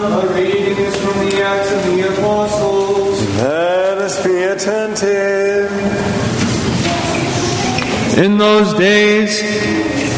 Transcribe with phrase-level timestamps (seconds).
[0.00, 3.20] The reading is from the Acts of the Apostles.
[3.36, 5.70] Let us be attentive.
[8.16, 9.42] In those days,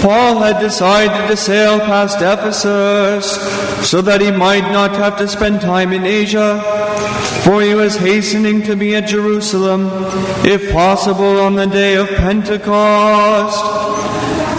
[0.00, 3.26] Paul had decided to sail past Ephesus
[3.88, 6.62] so that he might not have to spend time in Asia,
[7.42, 9.90] for he was hastening to be at Jerusalem,
[10.46, 14.01] if possible, on the day of Pentecost.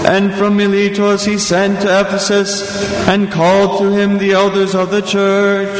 [0.06, 5.02] And from Miletus he sent to Ephesus and called to him the elders of the
[5.02, 5.80] church.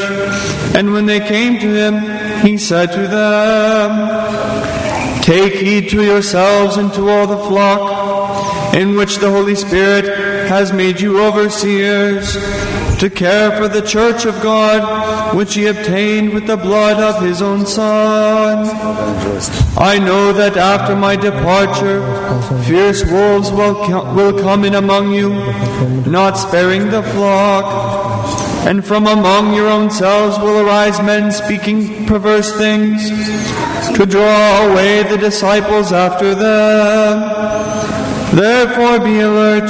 [0.76, 6.94] And when they came to him, he said to them, Take heed to yourselves and
[6.94, 12.33] to all the flock in which the Holy Spirit has made you overseers
[13.00, 17.42] to care for the church of God which he obtained with the blood of his
[17.42, 18.66] own Son.
[19.78, 22.02] I know that after my departure,
[22.64, 23.75] fierce wolves will,
[24.16, 25.29] will come in among you,
[26.10, 28.24] not sparing the flock.
[28.66, 33.09] And from among your own selves will arise men speaking perverse things
[33.97, 37.19] to draw away the disciples after them.
[38.33, 39.69] Therefore be alert,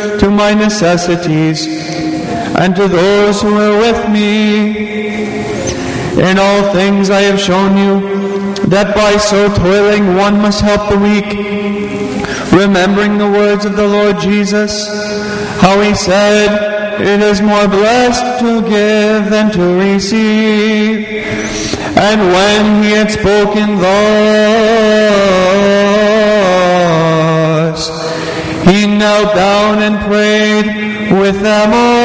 [0.19, 1.65] to my necessities
[2.57, 4.99] and to those who were with me.
[6.19, 8.01] In all things I have shown you
[8.67, 11.25] that by so toiling one must help the weak,
[12.51, 14.87] remembering the words of the Lord Jesus,
[15.61, 21.07] how he said, It is more blessed to give than to receive.
[21.97, 25.80] And when he had spoken thus,
[28.65, 32.00] he knelt down and prayed with them all.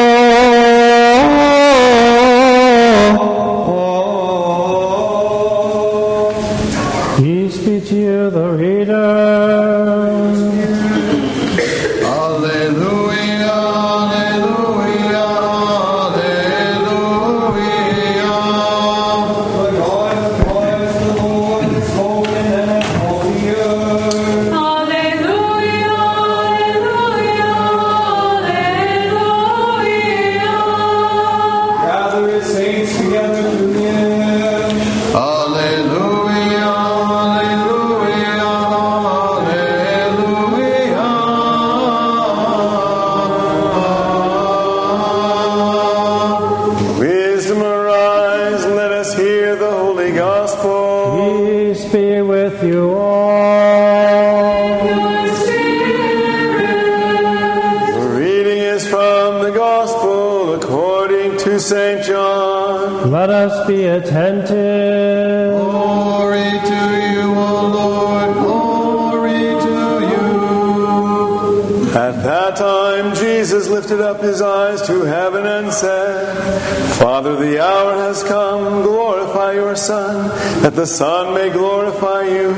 [80.66, 82.52] That the Son may glorify you,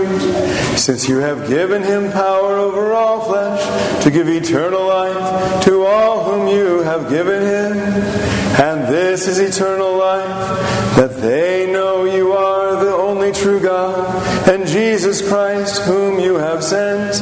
[0.78, 6.24] since you have given him power over all flesh to give eternal life to all
[6.24, 7.76] whom you have given him.
[8.58, 14.66] And this is eternal life, that they know you are the only true God, and
[14.66, 17.20] Jesus Christ, whom you have sent.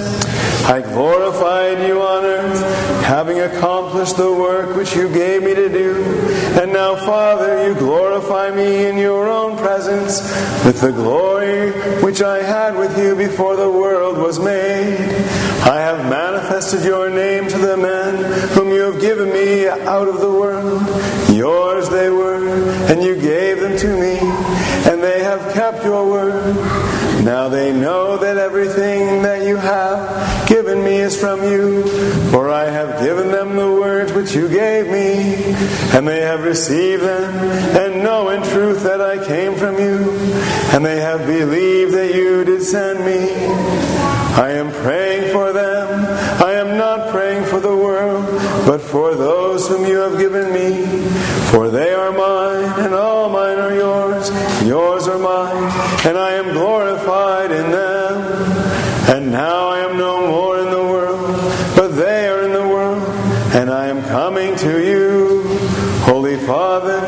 [0.68, 5.94] I glorified you on earth, having accomplished the work which you gave me to do.
[6.56, 10.22] And now, Father, you glorify me in your own presence
[10.64, 11.72] with the glory
[12.02, 14.96] which I had with you before the world was made.
[15.66, 18.16] I have manifested your name to the men
[18.52, 20.80] whom you have given me out of the world.
[21.30, 22.48] Yours they were,
[22.90, 24.18] and you gave them to me,
[24.90, 26.15] and they have kept your word.
[27.24, 31.82] Now they know that everything that you have given me is from you,
[32.30, 35.54] for I have given them the words which you gave me,
[35.96, 37.34] and they have received them,
[37.76, 40.12] and know in truth that I came from you,
[40.72, 43.34] and they have believed that you did send me.
[44.36, 46.04] I am praying for them.
[46.42, 48.26] I am not praying for the world,
[48.66, 50.84] but for those whom you have given me.
[51.50, 54.30] For they are mine, and all mine are yours.
[54.62, 55.70] Yours are mine,
[56.06, 58.16] and I am glorified in them.
[59.08, 61.18] And now I am no more in the world,
[61.74, 63.02] but they are in the world,
[63.54, 65.42] and I am coming to you.
[66.02, 67.00] Holy Father,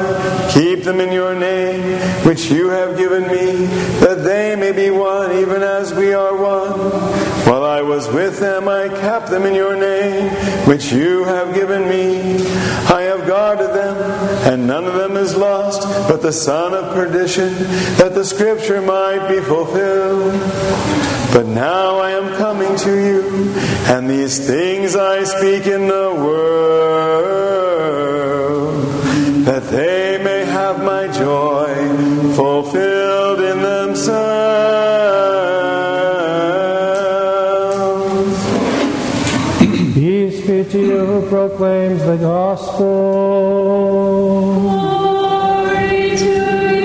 [0.51, 3.67] keep them in your name, which you have given me,
[4.01, 7.18] that they may be one, even as we are one.
[7.49, 10.29] While I was with them, I kept them in your name,
[10.67, 12.45] which you have given me.
[12.93, 13.97] I have guarded them,
[14.45, 15.81] and none of them is lost,
[16.11, 17.55] but the son of perdition,
[17.97, 20.35] that the scripture might be fulfilled.
[21.33, 23.55] But now I am coming to you,
[23.87, 26.45] and these things I speak in the world,
[29.47, 31.75] that they may have my joy
[32.37, 32.88] fulfilled
[42.49, 42.89] gospel.
[44.71, 46.33] Glory to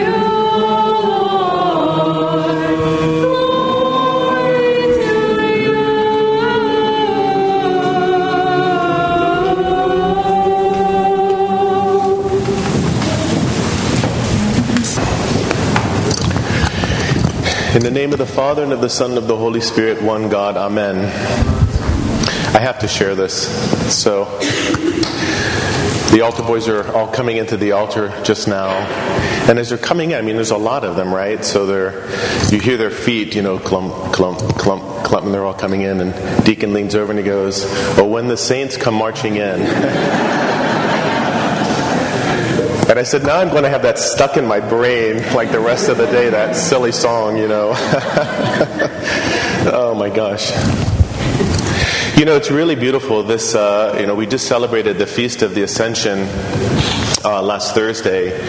[0.01, 0.19] you,
[0.59, 1.63] Lord.
[3.23, 4.59] Glory
[4.99, 5.15] to
[5.63, 5.77] you.
[17.75, 20.01] In the name of the Father, and of the Son, and of the Holy Spirit,
[20.03, 21.62] one God, Amen.
[22.53, 23.47] I have to share this.
[23.93, 24.25] So,
[26.13, 28.69] the altar boys are all coming into the altar just now.
[29.49, 31.43] And as they're coming in, I mean, there's a lot of them, right?
[31.43, 32.05] So they're,
[32.51, 35.99] you hear their feet, you know, clump, clump, clump, clump, and they're all coming in.
[35.99, 37.63] And Deacon leans over and he goes,
[37.97, 39.59] Oh, when the saints come marching in.
[42.83, 45.59] And I said, now I'm going to have that stuck in my brain like the
[45.59, 47.71] rest of the day, that silly song, you know.
[49.73, 50.51] oh my gosh.
[52.15, 53.23] You know, it's really beautiful.
[53.23, 56.27] This, uh, you know, we just celebrated the Feast of the Ascension
[57.25, 58.39] uh, last Thursday,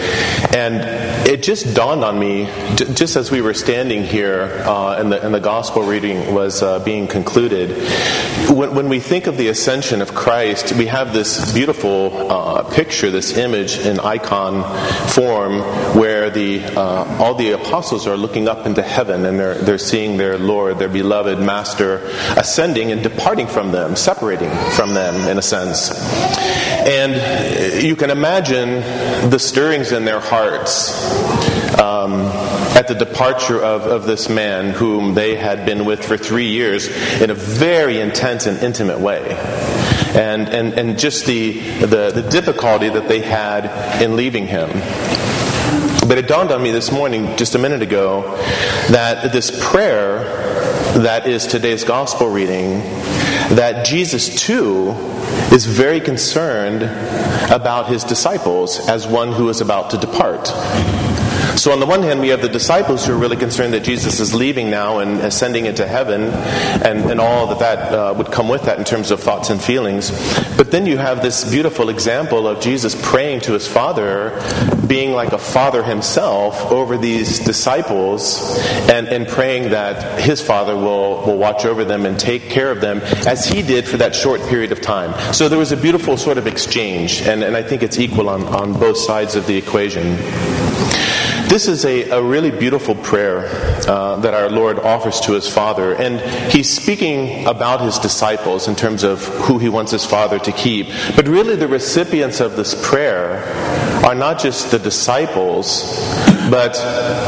[0.55, 2.45] and it just dawned on me,
[2.75, 6.63] j- just as we were standing here uh, and, the, and the gospel reading was
[6.63, 7.75] uh, being concluded,
[8.49, 13.11] when, when we think of the ascension of Christ, we have this beautiful uh, picture,
[13.11, 14.63] this image in icon
[15.09, 15.59] form,
[15.99, 20.15] where the uh, all the apostles are looking up into heaven and they're they're seeing
[20.15, 21.97] their Lord, their beloved Master,
[22.37, 25.91] ascending and departing from them, separating from them in a sense.
[26.85, 30.93] And you can imagine the stirrings in their hearts
[31.79, 32.21] um,
[32.75, 36.87] at the departure of, of this man whom they had been with for three years
[37.21, 39.35] in a very intense and intimate way.
[40.15, 44.69] And, and, and just the, the, the difficulty that they had in leaving him.
[46.07, 48.37] But it dawned on me this morning, just a minute ago,
[48.89, 50.19] that this prayer
[50.99, 52.79] that is today's gospel reading,
[53.55, 54.91] that Jesus too
[55.51, 56.83] is very concerned
[57.51, 60.51] about his disciples as one who is about to depart.
[61.57, 64.19] So, on the one hand, we have the disciples who are really concerned that Jesus
[64.19, 68.49] is leaving now and ascending into heaven and, and all that that uh, would come
[68.49, 70.11] with that in terms of thoughts and feelings.
[70.57, 74.37] But then you have this beautiful example of Jesus praying to his Father,
[74.85, 78.59] being like a father himself over these disciples,
[78.89, 82.81] and, and praying that his Father will, will watch over them and take care of
[82.81, 85.13] them as he did for that short period of time.
[85.33, 88.43] So, there was a beautiful sort of exchange, and, and I think it's equal on,
[88.43, 90.17] on both sides of the equation.
[91.47, 93.45] This is a, a really beautiful prayer
[93.87, 95.93] uh, that our Lord offers to his Father.
[95.93, 96.19] And
[96.51, 100.87] he's speaking about his disciples in terms of who he wants his Father to keep.
[101.15, 103.43] But really, the recipients of this prayer
[104.03, 105.83] are not just the disciples,
[106.49, 106.73] but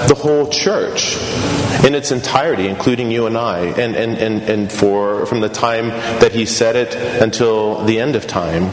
[0.07, 1.17] the whole church
[1.85, 5.89] in its entirety, including you and I, and, and, and, and for, from the time
[5.89, 8.71] that he said it until the end of time.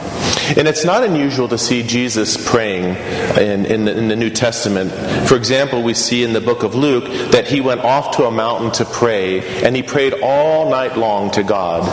[0.56, 2.96] And it's not unusual to see Jesus praying
[3.38, 4.92] in, in, the, in the New Testament.
[5.28, 8.30] For example, we see in the book of Luke that he went off to a
[8.30, 11.84] mountain to pray, and he prayed all night long to God.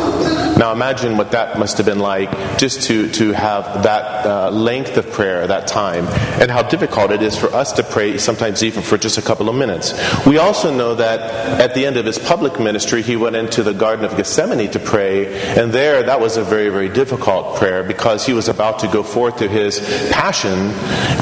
[0.57, 4.97] Now imagine what that must have been like just to, to have that uh, length
[4.97, 8.83] of prayer, that time, and how difficult it is for us to pray, sometimes even
[8.83, 9.93] for just a couple of minutes.
[10.25, 11.19] We also know that
[11.59, 14.79] at the end of his public ministry, he went into the Garden of Gethsemane to
[14.79, 18.87] pray, and there that was a very, very difficult prayer because he was about to
[18.87, 19.79] go forth to his
[20.11, 20.71] passion,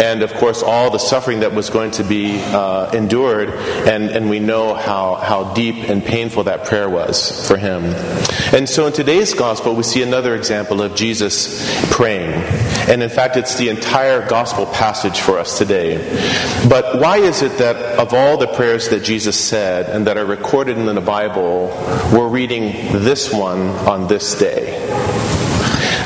[0.02, 4.30] and of course, all the suffering that was going to be uh, endured, and, and
[4.30, 7.84] we know how, how deep and painful that prayer was for him.
[8.54, 12.32] And so in today's gospel, we see another example of Jesus praying.
[12.90, 15.98] And in fact, it's the entire gospel passage for us today.
[16.68, 20.26] But why is it that of all the prayers that Jesus said and that are
[20.26, 21.68] recorded in the Bible,
[22.14, 22.72] we're reading
[23.04, 24.78] this one on this day?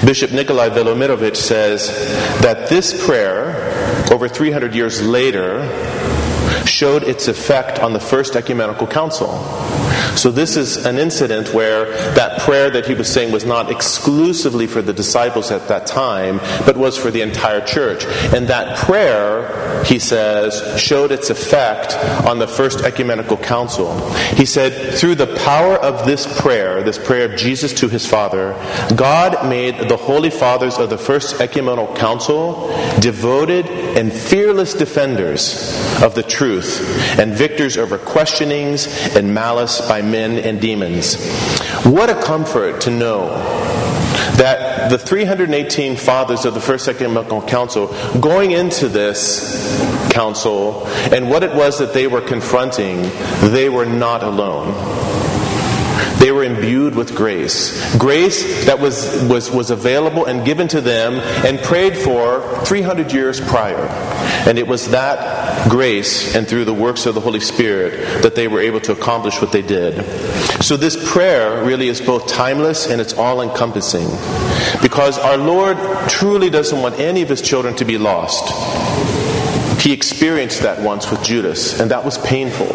[0.06, 1.88] Bishop Nikolai Velimirovich says
[2.42, 5.64] that this prayer, over 300 years later,
[6.66, 9.30] showed its effect on the First Ecumenical Council.
[10.16, 14.68] So, this is an incident where that prayer that he was saying was not exclusively
[14.68, 18.06] for the disciples at that time, but was for the entire church.
[18.34, 24.10] And that prayer, he says, showed its effect on the First Ecumenical Council.
[24.36, 28.54] He said, through the power of this prayer, this prayer of Jesus to his Father,
[28.96, 32.68] God made the Holy Fathers of the First Ecumenical Council
[33.00, 40.38] devoted and fearless defenders of the truth and victors over questionings and malice by men
[40.38, 41.16] and demons.
[41.84, 43.30] What a comfort to know
[44.38, 47.88] that the 318 fathers of the First Ecumenical Council,
[48.20, 53.02] going into this council and what it was that they were confronting,
[53.52, 55.13] they were not alone.
[56.20, 57.98] They were imbued with grace.
[57.98, 61.16] Grace that was, was, was available and given to them
[61.46, 63.88] and prayed for 300 years prior.
[64.48, 68.48] And it was that grace and through the works of the Holy Spirit that they
[68.48, 70.04] were able to accomplish what they did.
[70.64, 74.08] So this prayer really is both timeless and it's all encompassing.
[74.82, 75.78] Because our Lord
[76.10, 79.23] truly doesn't want any of his children to be lost.
[79.84, 82.68] He experienced that once with Judas, and that was painful.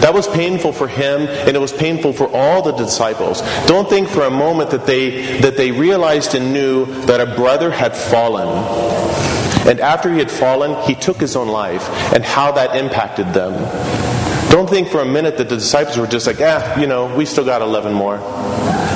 [0.00, 3.42] That was painful for him, and it was painful for all the disciples.
[3.66, 7.70] Don't think for a moment that they that they realized and knew that a brother
[7.70, 8.48] had fallen.
[9.68, 13.52] And after he had fallen, he took his own life, and how that impacted them.
[14.50, 17.26] Don't think for a minute that the disciples were just like, ah, you know, we
[17.26, 18.16] still got 11 more.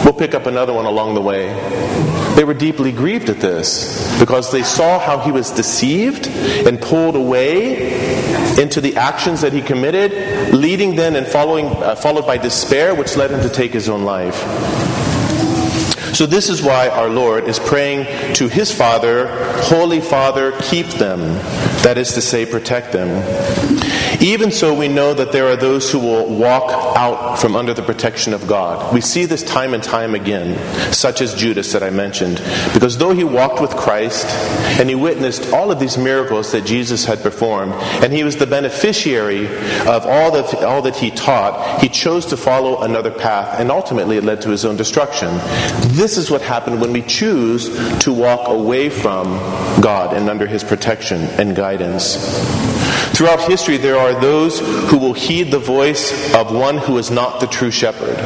[0.04, 2.17] We'll pick up another one along the way.
[2.38, 7.16] They were deeply grieved at this because they saw how he was deceived and pulled
[7.16, 7.98] away
[8.62, 13.16] into the actions that he committed, leading then and following, uh, followed by despair, which
[13.16, 14.36] led him to take his own life.
[16.14, 19.26] So, this is why our Lord is praying to his Father,
[19.62, 21.20] Holy Father, keep them.
[21.82, 23.08] That is to say, protect them.
[24.20, 27.82] Even so, we know that there are those who will walk out from under the
[27.82, 28.92] protection of God.
[28.92, 30.58] We see this time and time again,
[30.92, 32.42] such as Judas that I mentioned.
[32.74, 34.26] Because though he walked with Christ
[34.80, 38.46] and he witnessed all of these miracles that Jesus had performed, and he was the
[38.46, 43.70] beneficiary of all that, all that he taught, he chose to follow another path, and
[43.70, 45.28] ultimately it led to his own destruction.
[45.94, 47.68] This is what happened when we choose
[48.00, 49.26] to walk away from
[49.80, 52.16] God and under his protection and guidance.
[53.16, 54.60] Throughout history, there are those
[54.90, 58.16] who will heed the voice of one who is not the true shepherd.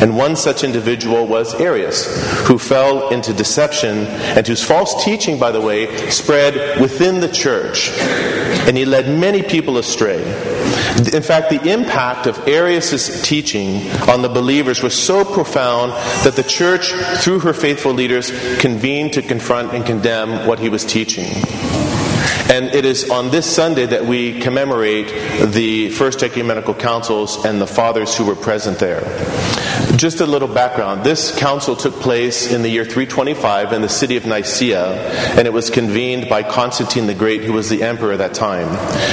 [0.00, 2.06] And one such individual was Arius,
[2.46, 7.90] who fell into deception and whose false teaching, by the way, spread within the church.
[8.68, 10.22] And he led many people astray.
[11.12, 15.92] In fact, the impact of Arius' teaching on the believers was so profound
[16.24, 20.84] that the church, through her faithful leaders, convened to confront and condemn what he was
[20.84, 21.26] teaching.
[22.50, 25.08] And it is on this Sunday that we commemorate
[25.52, 29.02] the First Ecumenical Councils and the fathers who were present there.
[29.98, 31.02] Just a little background.
[31.02, 34.94] This council took place in the year 325 in the city of Nicaea,
[35.36, 38.68] and it was convened by Constantine the Great, who was the emperor at that time.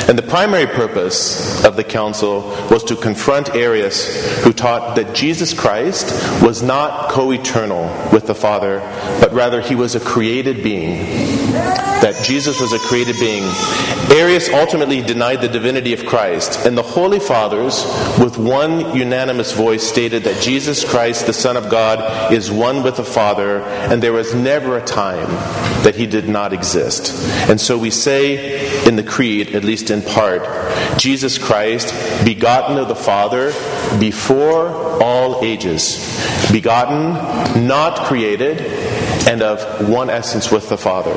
[0.08, 5.56] And the primary purpose of the council was to confront Arius, who taught that Jesus
[5.56, 6.06] Christ
[6.44, 8.78] was not co eternal with the Father,
[9.20, 11.00] but rather he was a created being.
[12.02, 13.44] That Jesus was a created being.
[14.12, 17.84] Arius ultimately denied the divinity of Christ, and the Holy Fathers,
[18.20, 22.98] with one unanimous voice, stated that Jesus Christ, the Son of God, is one with
[22.98, 25.28] the Father, and there was never a time
[25.84, 27.14] that he did not exist.
[27.50, 30.44] And so we say in the Creed, at least in part,
[30.98, 31.94] Jesus Christ,
[32.26, 33.54] begotten of the Father
[34.00, 34.70] before
[35.02, 35.98] all ages,
[36.52, 38.62] begotten, not created,
[39.28, 41.16] and of one essence with the Father.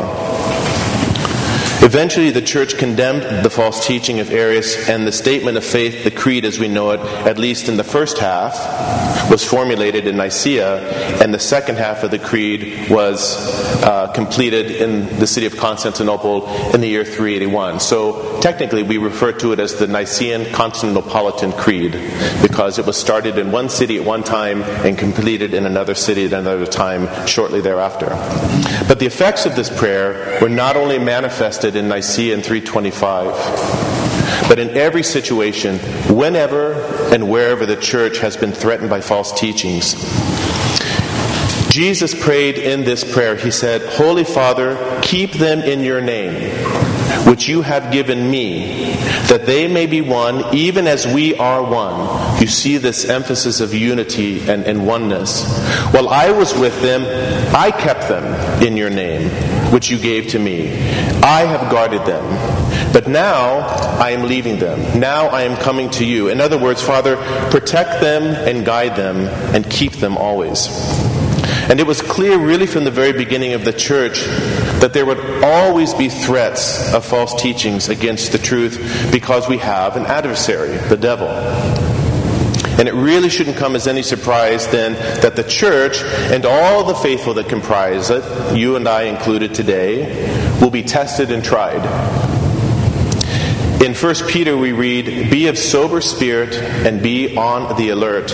[1.81, 6.11] Eventually, the church condemned the false teaching of Arius, and the statement of faith, the
[6.11, 8.53] creed as we know it, at least in the first half,
[9.31, 13.37] was formulated in Nicaea, and the second half of the creed was
[13.83, 17.81] uh, completed in the city of Constantinople in the year 381.
[17.81, 21.93] So, technically, we refer to it as the Nicene Constantinopolitan Creed
[22.43, 26.27] because it was started in one city at one time and completed in another city
[26.27, 28.09] at another time shortly thereafter.
[28.87, 33.98] But the effects of this prayer were not only manifested in Nicaea in 325,
[34.49, 35.79] but in every situation,
[36.15, 36.73] whenever
[37.13, 39.95] and wherever the church has been threatened by false teachings.
[41.69, 46.51] Jesus prayed in this prayer, He said, Holy Father, keep them in your name,
[47.27, 48.95] which you have given me,
[49.29, 52.41] that they may be one, even as we are one.
[52.41, 55.47] You see this emphasis of unity and, and oneness.
[55.93, 57.03] While I was with them,
[57.55, 58.25] I kept them
[58.63, 59.29] in your name,
[59.71, 60.71] which you gave to me.
[61.23, 62.25] I have guarded them.
[62.92, 63.59] But now
[63.99, 64.99] I am leaving them.
[64.99, 66.28] Now I am coming to you.
[66.28, 67.16] In other words, Father,
[67.50, 69.16] protect them and guide them
[69.54, 70.68] and keep them always.
[71.71, 74.25] And it was clear, really, from the very beginning of the church,
[74.80, 79.97] that there would always be threats of false teachings against the truth because we have
[79.97, 81.28] an adversary, the devil.
[82.78, 86.00] And it really shouldn't come as any surprise then that the church
[86.33, 91.33] and all the faithful that comprise it, you and I included today, will be tested
[91.33, 91.83] and tried.
[93.85, 98.33] In 1 Peter, we read, Be of sober spirit and be on the alert.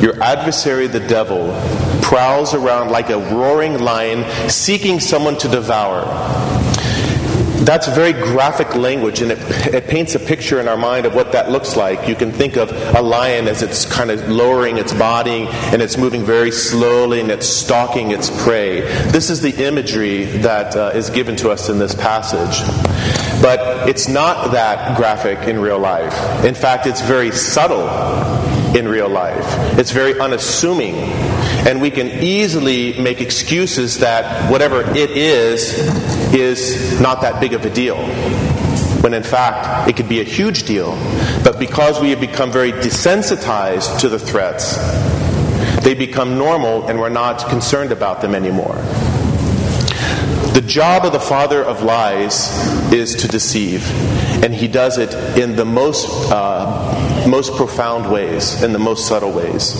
[0.00, 1.52] Your adversary, the devil,
[2.00, 6.45] prowls around like a roaring lion, seeking someone to devour.
[7.64, 9.38] That's very graphic language, and it,
[9.72, 12.06] it paints a picture in our mind of what that looks like.
[12.06, 15.96] You can think of a lion as it's kind of lowering its body and it's
[15.96, 18.82] moving very slowly and it's stalking its prey.
[19.10, 22.66] This is the imagery that uh, is given to us in this passage.
[23.42, 26.44] But it's not that graphic in real life.
[26.44, 27.86] In fact, it's very subtle
[28.76, 29.44] in real life.
[29.78, 30.94] It's very unassuming.
[31.66, 35.72] And we can easily make excuses that whatever it is,
[36.34, 37.96] is not that big of a deal.
[39.02, 40.92] When in fact, it could be a huge deal.
[41.42, 44.76] But because we have become very desensitized to the threats,
[45.82, 48.74] they become normal and we're not concerned about them anymore.
[50.52, 52.50] The job of the father of lies
[52.92, 53.86] is to deceive,
[54.42, 59.32] and he does it in the most, uh, most profound ways, in the most subtle
[59.32, 59.74] ways.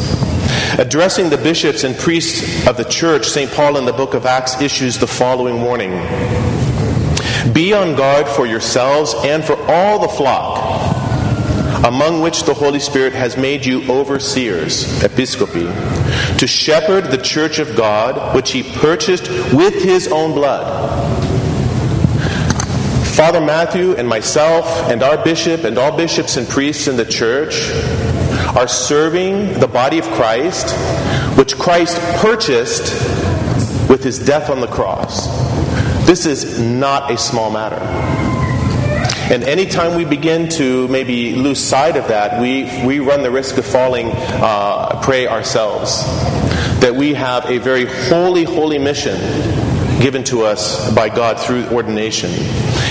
[0.78, 3.50] Addressing the bishops and priests of the church, St.
[3.50, 5.92] Paul in the book of Acts issues the following warning
[7.52, 10.66] Be on guard for yourselves and for all the flock
[11.84, 15.66] among which the Holy Spirit has made you overseers, episcopi,
[16.38, 21.15] to shepherd the church of God, which he purchased with his own blood.
[23.16, 27.70] Father Matthew and myself and our bishop and all bishops and priests in the church
[28.54, 30.76] are serving the body of Christ,
[31.38, 32.92] which Christ purchased
[33.88, 35.28] with his death on the cross.
[36.06, 37.80] This is not a small matter.
[39.32, 43.56] And anytime we begin to maybe lose sight of that, we, we run the risk
[43.56, 46.04] of falling uh, prey ourselves.
[46.80, 49.65] That we have a very holy, holy mission
[50.00, 52.30] given to us by God through ordination.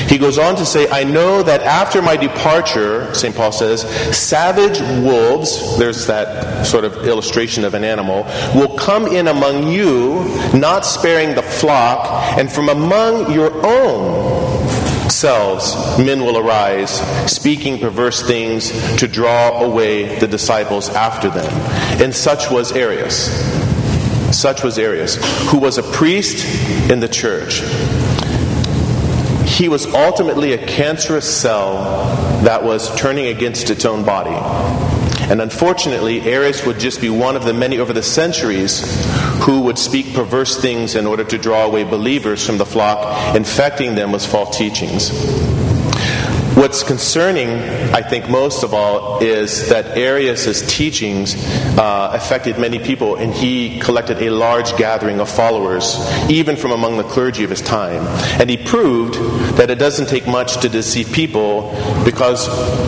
[0.07, 3.35] He goes on to say, I know that after my departure, St.
[3.35, 3.81] Paul says,
[4.15, 10.25] savage wolves, there's that sort of illustration of an animal, will come in among you,
[10.53, 14.45] not sparing the flock, and from among your own
[15.09, 16.91] selves men will arise,
[17.31, 21.49] speaking perverse things to draw away the disciples after them.
[22.01, 23.64] And such was Arius.
[24.35, 25.15] Such was Arius,
[25.49, 26.45] who was a priest
[26.91, 27.61] in the church.
[29.49, 31.75] He was ultimately a cancerous cell
[32.43, 34.35] that was turning against its own body.
[35.31, 38.83] And unfortunately, Arius would just be one of the many over the centuries
[39.43, 43.95] who would speak perverse things in order to draw away believers from the flock, infecting
[43.95, 45.11] them with false teachings.
[46.55, 47.49] What's concerning,
[47.93, 51.35] I think, most of all, is that Arius' teachings
[51.77, 55.97] uh, affected many people, and he collected a large gathering of followers,
[56.29, 58.07] even from among the clergy of his time.
[58.39, 59.15] And he proved
[59.57, 61.71] that it doesn't take much to deceive people
[62.05, 62.47] because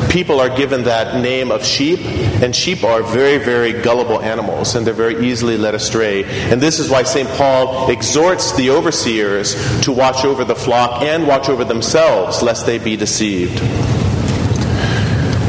[0.09, 1.99] people are given that name of sheep,
[2.41, 6.23] and sheep are very, very gullible animals, and they're very easily led astray.
[6.23, 7.27] And this is why St.
[7.31, 12.77] Paul exhorts the overseers to watch over the flock and watch over themselves, lest they
[12.77, 13.56] be deceived.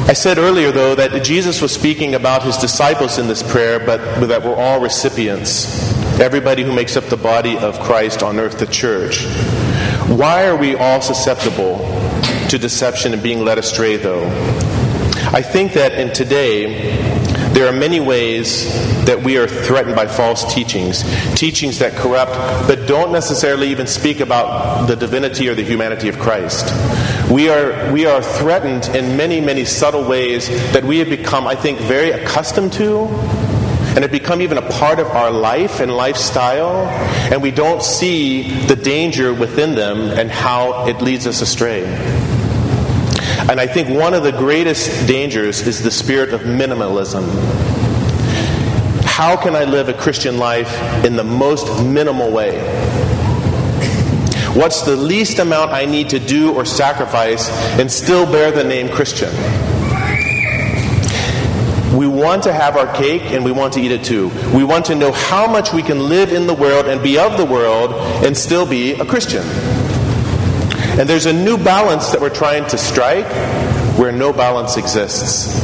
[0.08, 3.98] I said earlier, though, that Jesus was speaking about his disciples in this prayer, but
[4.26, 5.92] that we're all recipients.
[6.18, 9.26] Everybody who makes up the body of Christ on earth, the church.
[10.08, 11.78] Why are we all susceptible
[12.48, 14.26] to deception and being led astray, though?
[15.30, 17.17] I think that in today,
[17.54, 18.66] there are many ways
[19.04, 21.02] that we are threatened by false teachings,
[21.34, 22.32] teachings that corrupt,
[22.68, 26.66] but don't necessarily even speak about the divinity or the humanity of Christ.
[27.30, 31.54] We are, we are threatened in many, many subtle ways that we have become, I
[31.54, 33.06] think, very accustomed to
[33.98, 36.86] and have become even a part of our life and lifestyle,
[37.32, 41.82] and we don't see the danger within them and how it leads us astray.
[43.46, 47.24] And I think one of the greatest dangers is the spirit of minimalism.
[49.04, 50.72] How can I live a Christian life
[51.04, 52.58] in the most minimal way?
[54.54, 57.48] What's the least amount I need to do or sacrifice
[57.78, 59.30] and still bear the name Christian?
[61.96, 64.30] We want to have our cake and we want to eat it too.
[64.54, 67.36] We want to know how much we can live in the world and be of
[67.36, 67.92] the world
[68.24, 69.44] and still be a Christian.
[70.98, 73.30] And there's a new balance that we're trying to strike
[73.96, 75.54] where no balance exists.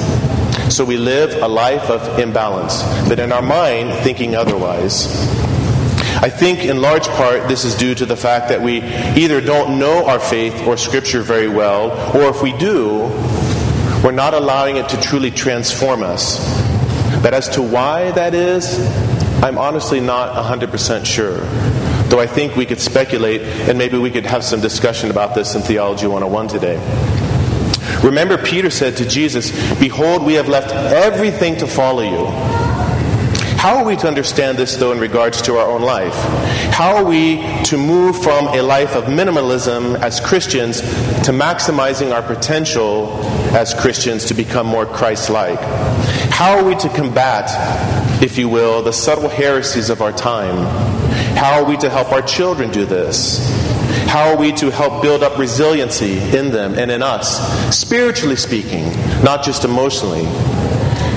[0.73, 5.09] So we live a life of imbalance, but in our mind, thinking otherwise.
[6.23, 8.83] I think in large part this is due to the fact that we
[9.21, 13.01] either don't know our faith or Scripture very well, or if we do,
[14.05, 16.39] we're not allowing it to truly transform us.
[17.23, 18.79] But as to why that is,
[19.43, 21.41] I'm honestly not 100% sure.
[22.15, 25.57] Though I think we could speculate and maybe we could have some discussion about this
[25.57, 26.77] in Theology 101 today.
[28.05, 29.51] Remember, Peter said to Jesus,
[29.81, 32.27] Behold, we have left everything to follow you.
[33.59, 36.15] How are we to understand this, though, in regards to our own life?
[36.73, 42.23] How are we to move from a life of minimalism as Christians to maximizing our
[42.23, 43.11] potential
[43.57, 45.59] as Christians to become more Christ like?
[46.31, 47.51] How are we to combat,
[48.23, 51.04] if you will, the subtle heresies of our time?
[51.37, 53.51] How are we to help our children do this?
[54.07, 58.85] How are we to help build up resiliency in them and in us, spiritually speaking,
[59.23, 60.25] not just emotionally?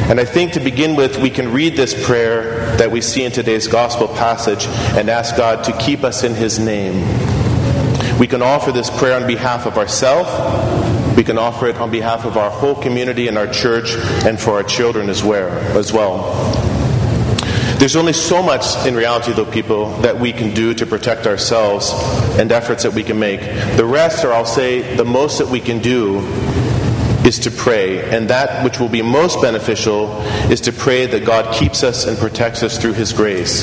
[0.10, 3.32] And I think to begin with, we can read this prayer that we see in
[3.32, 4.66] today's gospel passage
[4.98, 7.02] and ask God to keep us in His name.
[8.18, 10.32] We can offer this prayer on behalf of ourselves.
[11.16, 14.54] We can offer it on behalf of our whole community and our church and for
[14.54, 15.50] our children as well.
[15.78, 16.57] As well.
[17.80, 21.92] There's only so much in reality, though, people, that we can do to protect ourselves
[22.40, 23.40] and efforts that we can make.
[23.78, 26.20] The rest, or I'll say the most that we can do,
[27.24, 28.10] is to pray.
[28.10, 32.18] And that which will be most beneficial is to pray that God keeps us and
[32.18, 33.62] protects us through His grace.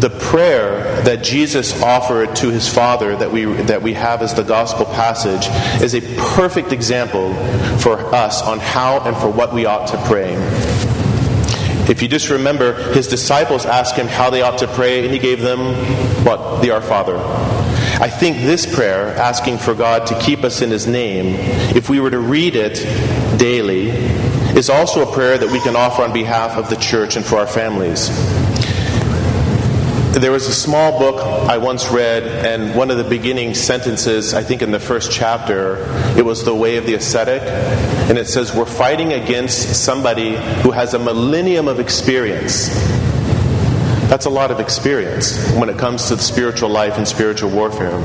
[0.00, 4.42] The prayer that Jesus offered to his Father that we, that we have as the
[4.42, 5.46] gospel passage
[5.82, 6.02] is a
[6.36, 7.32] perfect example
[7.78, 10.34] for us on how and for what we ought to pray.
[11.88, 15.20] If you just remember, his disciples asked him how they ought to pray, and he
[15.20, 15.74] gave them
[16.24, 16.60] what?
[16.60, 17.16] The Our Father.
[17.98, 21.36] I think this prayer, asking for God to keep us in his name,
[21.76, 23.90] if we were to read it daily,
[24.56, 27.36] is also a prayer that we can offer on behalf of the church and for
[27.36, 28.08] our families.
[30.12, 34.42] There was a small book I once read, and one of the beginning sentences, I
[34.42, 35.86] think in the first chapter,
[36.18, 37.42] it was The Way of the Ascetic.
[38.08, 42.68] And it says, We're fighting against somebody who has a millennium of experience.
[44.08, 47.98] That's a lot of experience when it comes to the spiritual life and spiritual warfare.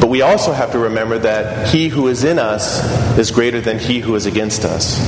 [0.00, 2.82] But we also have to remember that he who is in us
[3.16, 4.98] is greater than he who is against us.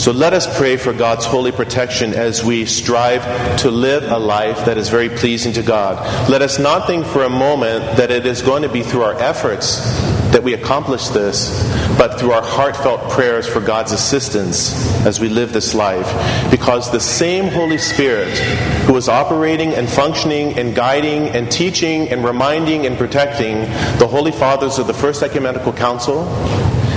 [0.00, 4.64] So let us pray for God's holy protection as we strive to live a life
[4.66, 6.30] that is very pleasing to God.
[6.30, 9.14] Let us not think for a moment that it is going to be through our
[9.14, 9.80] efforts
[10.32, 14.72] that we accomplish this, but through our heartfelt prayers for God's assistance
[15.04, 16.08] as we live this life.
[16.50, 18.38] Because the same Holy Spirit
[18.86, 23.60] who is operating and functioning and guiding and teaching and reminding and protecting
[23.98, 26.28] the Holy Fathers of the First Ecumenical Council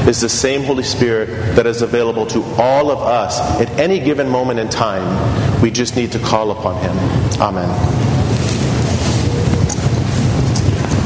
[0.07, 4.29] is the same Holy Spirit that is available to all of us at any given
[4.29, 5.61] moment in time.
[5.61, 6.97] We just need to call upon Him.
[7.41, 8.02] Amen.